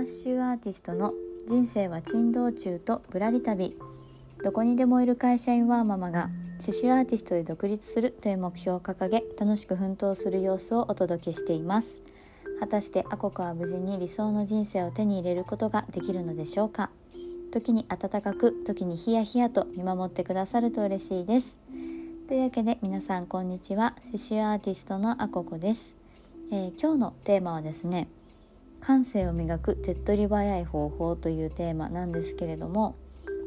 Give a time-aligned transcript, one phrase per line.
[0.00, 1.12] マッシュアーティストの
[1.46, 3.76] 人生は珍道中とぶらり旅。
[4.42, 12.00] どこにでもいる会社員ワーママが刺繍アーティストで独立するという目標を掲げ楽しく奮闘する様子をお届けしています。
[12.60, 16.88] 果たしてアココは無事に理想の人生を手に入れることができるのでしょうか？
[17.52, 21.58] 時に温かく時にヒヤヒヤと見守ってくださると嬉しいです。
[22.26, 23.94] というわけで皆さんこんにちは。
[23.96, 25.94] 刺繍アーティストのアココです、
[26.50, 28.08] えー、今日のテーマはですね
[28.80, 32.96] 感性を磨く手っ取り早い方法というテーマなんですけれども、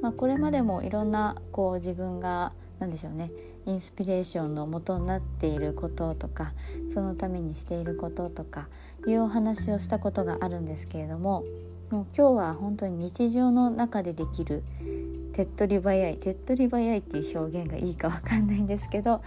[0.02, 3.32] まあ、これまでもいろんなこう自分が何でしょうね
[3.66, 6.54] インスピレーションの元になっていることとか
[6.90, 8.68] そのためにしていることとか
[9.08, 11.44] いうお話をしたことがあるんですけれども
[11.90, 14.64] もう今日は本当に日常の中でできる
[15.34, 19.22] 手っ取り早い手っ取り早いっていう表現がいいかわかんないんですけど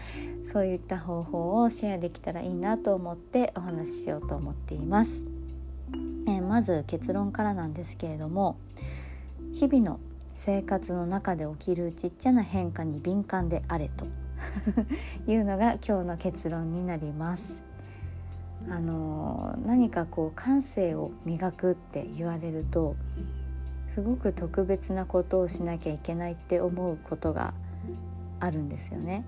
[0.52, 5.35] そういった方法をシェアできたらいいなと思ってお話ししようと思っています。
[6.26, 8.56] え、まず結論からなんですけれども
[9.52, 10.00] 日々の
[10.34, 14.06] 生活の中で起きるちっちゃな変化に敏感であれと
[15.26, 17.62] いうのが今日の結論になります。
[18.68, 22.96] あの何かこう感性を磨くって言われると
[23.86, 27.54] すごく特別なことをしなきゃいけないって思うことが
[28.40, 29.24] あるんですよね。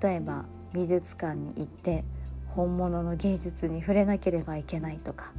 [0.00, 2.04] 例えば美術館に行って
[2.46, 5.32] 本物の芸術に触れなければいけないとか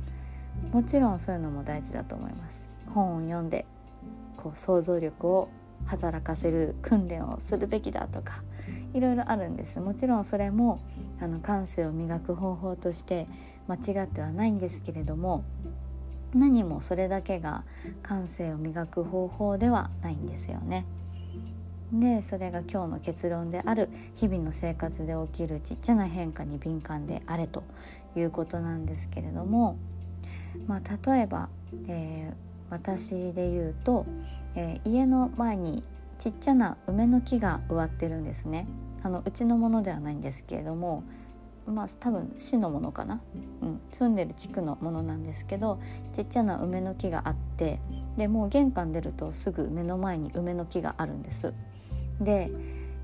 [0.72, 3.66] もちろんそういうのも大事だと思います本を読んで
[4.38, 5.50] こう想像力を
[5.86, 8.44] 働かせる訓練をするべきだとか
[8.94, 10.80] いろいろあるんですもちろんそれも
[11.20, 13.28] あの感性を磨く方法として
[13.68, 15.44] 間違ってはないんですけれども
[16.34, 17.64] 何もそれだけが
[18.04, 20.86] 感性を磨く方法ではないんですよね。
[21.92, 27.64] でそれが今日の結論である日々の生活で起きるちっちゃな変化に敏感であれと
[28.16, 29.78] いうことなんですけれども
[30.68, 31.50] まあ、例えば、
[31.88, 32.36] えー、
[32.70, 34.06] 私で言うと、
[34.56, 35.84] えー、家の前に
[36.18, 38.68] ちっちゃな梅の木が植わってるんですね
[39.04, 41.04] あのうちのものではないんですけれども
[41.66, 43.22] まあ多分市のものかな、
[43.62, 45.80] うん、住んでる地区のものなんですけど
[46.14, 47.80] ちっちゃな梅の木があって
[48.18, 51.54] でもう玄関出るとすぐ目の前に梅の木があるんです。
[52.20, 52.52] で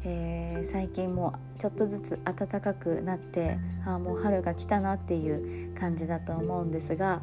[0.03, 7.21] えー、最近もうちょっとずつ暖かくなってあもう春が来たなっていう感じだと思うんですが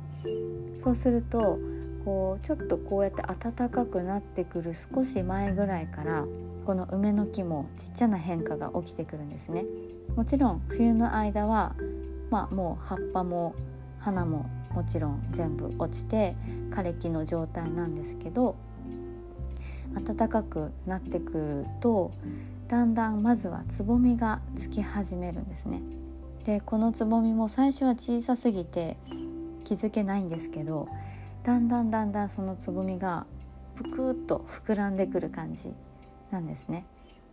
[0.79, 1.59] そうすると
[2.05, 6.27] こうちょっとこうやって暖かくなってくる少し前ぐらいから
[6.67, 9.65] この梅の木もちっちゃな変化が起きてくるんですね。
[10.17, 11.75] もちろん冬の間は、
[12.31, 13.55] まあ、もう葉っぱも
[13.99, 16.37] 花ももちろん全部落ちて
[16.71, 18.57] 枯れ木の状態なんですけど
[19.95, 22.11] 暖かくなってくると
[22.69, 25.83] だんだんまずはつぼみがつき始めるんですね。
[26.45, 28.99] でこのつぼみも最初は小さすぎて
[29.65, 30.89] 気づけないんですけど
[31.43, 33.27] だんだんだんだんそのつぼみが
[33.75, 35.73] ぷくっと膨らんでくる感じ
[36.31, 36.87] なんですね。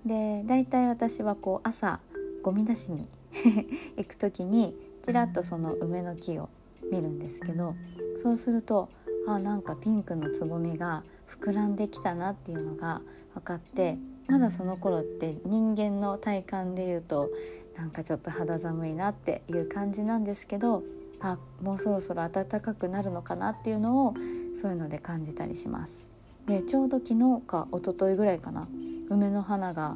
[0.05, 1.99] でだいたい私はこう朝
[2.41, 3.07] ゴミ出しに
[3.97, 6.49] 行く時にちらっとその梅の木を
[6.91, 7.75] 見るんですけど
[8.15, 8.89] そうすると
[9.27, 13.01] あなんかピンクのつぼみが膨らんできたなっていうのが
[13.35, 17.29] 分かってまだその頃って人間の体感で言うと
[17.75, 20.83] なんかちょっと肌寒いなっていう感じなんですけど
[21.21, 24.13] あもうそろそろ暖かくなるのかなっていうのを
[24.55, 26.07] そういうので感じたりします。
[26.47, 28.67] でちょうど昨日か一昨日ぐらいかな
[29.09, 29.95] 梅の花が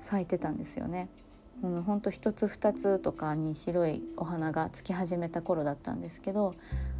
[0.00, 1.08] 咲いてたんですよね。
[1.62, 6.54] うん、ほんと一つ二つとかに白いお花がつき始めた頃だったんですけど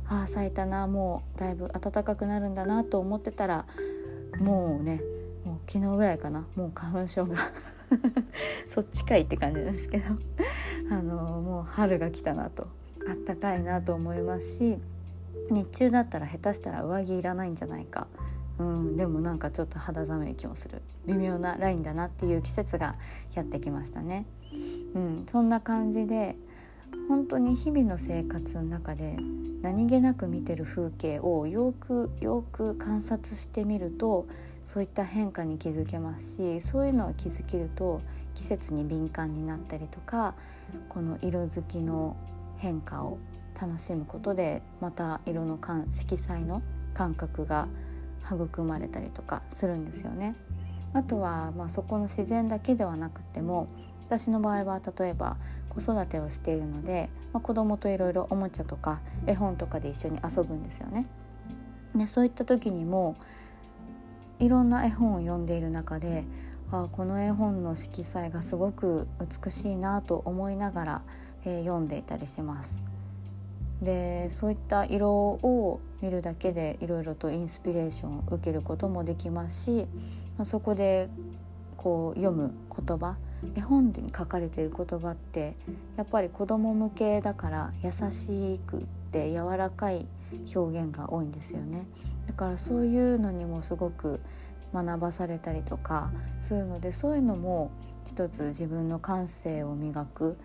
[0.09, 3.67] ああ咲いたなもうだいぶ暖かくなるんだなと思ってたら
[4.39, 5.03] もうね
[5.45, 7.37] もう昨日ぐらいかなもう花粉症が
[8.75, 10.05] そっちかいって感じですけど
[10.91, 12.69] あのもう春が来たなと
[13.09, 14.79] あったかいなと思いますし
[15.51, 18.07] 日中だったら下手したら上着いらないんじゃないか、
[18.59, 22.97] うん、でもなんかちょっと肌寒い気もする微妙なラインだなっていう季節が
[23.35, 24.27] やってきましたね。
[24.95, 26.37] うん、そんな感じで
[27.09, 29.17] 本当に日々の生活の中で
[29.63, 34.27] 何気なく見てる風景をよくよく観察してみると
[34.65, 38.01] そういった変化に気づけますしそういうのを気づけると
[38.35, 40.35] 季節に敏感になったりとか
[40.89, 42.17] この色づきの
[42.59, 43.19] 変化を
[43.61, 45.59] 楽しむことでまた色の
[45.91, 46.63] 色彩の
[46.95, 47.69] 感覚が
[48.25, 50.35] 育まれたりとかするんですよね。
[50.93, 53.69] あとは、まあ、そこの自然だけではなくても
[54.07, 55.37] 私の場合は例えば
[55.69, 61.07] 子育てをしているので、まあ、子供といろいろおもちゃとか絵本とかで一緒に遊ぶんですよね。
[61.95, 63.17] でそういった時にも
[64.39, 66.25] いろんな絵本を読んでいる中で
[66.71, 71.03] あこの絵本の色彩がすごく美しいなと思いながら、
[71.47, 72.85] えー、読んでいたりします。
[73.81, 79.87] でそういった色を見るだけでいろいろとインスピレーションを受けることもできますし、
[80.37, 81.09] まあ、そこで
[81.77, 83.17] こう読む言葉
[83.55, 85.55] 絵本に書かれている言葉って
[85.97, 88.81] やっぱり子ども向けだから優しくっ
[89.13, 90.07] て柔らかい
[90.55, 91.87] 表現が多いんですよね
[92.27, 94.21] だからそういうのにもすごく
[94.75, 96.11] 学ばされたりとか
[96.41, 97.71] するのでそういうのも
[98.07, 100.37] 一つ自分の感性を磨く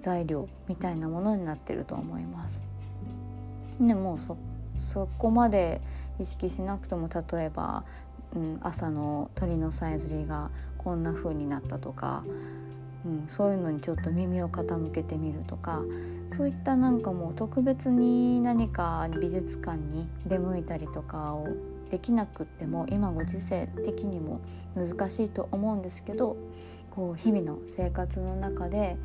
[0.00, 2.68] 材料みたいなものになってると思います。
[3.80, 4.36] でもそ
[4.78, 5.80] そこまで
[6.18, 7.84] 意識しなくても例えば、
[8.34, 12.24] うん、朝の鳥のさえずりがこんな風になったとか、
[13.04, 15.82] うん、そういうのにちょっと耳を傾けてみるとか
[16.30, 21.48] そういったなんかもう特別に何か美術館に出向いたりとかを
[21.90, 24.40] できなくっても今ご時世的にも
[24.74, 26.36] 難しいと思うんですけど
[26.94, 28.96] こう日々の生活の中で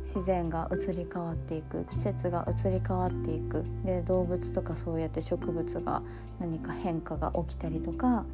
[0.00, 6.02] 自然が移り変わっていく季節が移り変わっていくで動物とかそうやって植物が
[6.40, 8.24] 何か変化が起きたりとか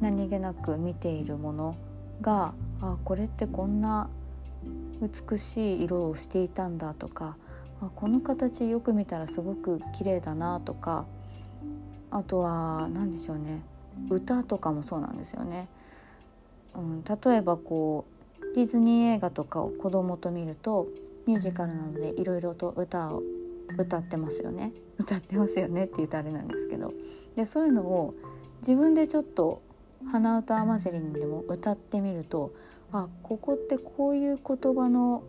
[0.00, 1.76] 何気なく見ているもの
[2.20, 4.08] があこれってこんな
[5.00, 7.36] 美しい色をしていたんだとか
[7.80, 11.06] あこの形よく見たらすごく綺麗だなとか
[12.10, 13.62] あとは何でしょうね
[14.08, 15.68] 歌とかもそうなんですよね。
[16.74, 20.88] うん、例えばこうディズニー映画とかを子供と見ると
[21.26, 23.22] ミュージカルなのでいろいろと歌を
[23.78, 24.72] 歌ってますよね。
[24.98, 26.92] 歌ってますよねって言うとあれなんですけど。
[27.34, 28.14] でそういうのを
[28.60, 29.62] 自分でちょっと
[30.10, 32.52] 鼻歌混じりにでも歌ってみると
[32.92, 35.24] あここってこういう言葉の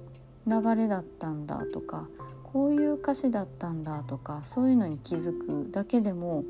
[0.48, 2.08] 流れだったんだとか
[2.44, 6.44] こういう歌詞だったんだとかそういうのに気づくだけでも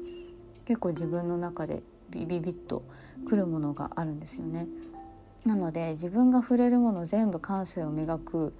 [0.65, 1.81] 結構自分の中で
[2.15, 2.83] ビビビッと
[3.27, 4.67] くるものがあるんですよね。
[5.45, 8.53] なので自分が触れるもの全部感性を磨く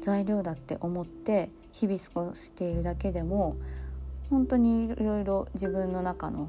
[0.00, 3.56] 材料だって思って日々過ごしているだけでも
[4.30, 6.48] 本当にいろいろ自分の中の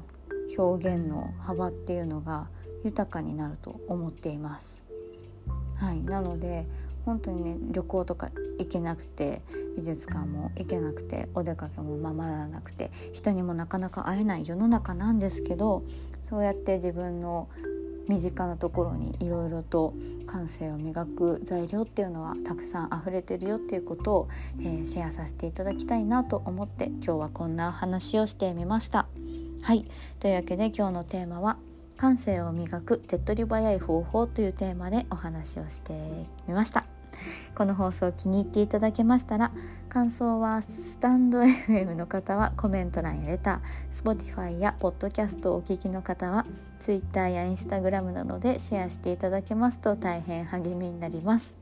[0.56, 2.48] 表現の幅っていうのが
[2.82, 4.84] 豊かになると思っています。
[5.76, 6.66] はい、なので
[7.04, 9.42] 本当にね旅行とか行けなくて
[9.76, 15.84] 美術館も行けなくてお出かけもままならなくて人にもなかなか会えない世の中なんですけど
[16.20, 17.48] そうやって自分の
[18.08, 19.94] 身近なところにいろいろと
[20.26, 24.28] 感性を磨く材料っていうのはたくさん溢れてるよっていうことを、
[24.60, 29.06] えー、シェアさせていただきたいなと思って今日はこんな話をしてみました。
[29.62, 29.86] はい
[30.20, 31.56] というわけで今日のテーマは
[31.96, 35.94] 感性を磨く手っ取り早い方法というテーマでお話をして
[36.46, 36.93] みました。
[37.54, 39.52] この放送気に入っていただけましたら
[39.88, 46.46] 感想はスタンド FM の方はコメント欄やレター Spotify や Podcast をお聞きの方は
[46.80, 51.56] Twitter や Instagram などでシェアしていただけますと大変励みになります。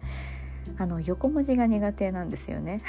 [0.79, 2.83] あの横文字が苦手なんですよね。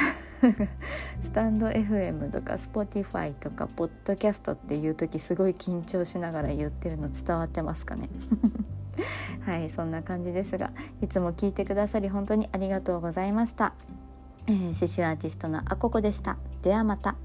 [1.22, 8.10] スタンド FM とか Spotify とか Podcast っていう時すごい緊張しながら言ってるの伝わってますかね？
[9.46, 13.74] はいそんな感じですがいつも聞いてくださり本当にありがとうございました、
[14.48, 16.38] えー、刺繍アーティストのあここでした。
[16.62, 17.16] ではまた。